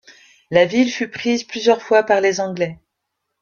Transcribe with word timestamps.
La 0.49 0.65
ville 0.65 0.89
fut 0.89 1.09
prise 1.11 1.43
plusieurs 1.43 1.83
fois 1.83 2.01
par 2.01 2.21
les 2.21 2.39
Anglais. 2.39 2.79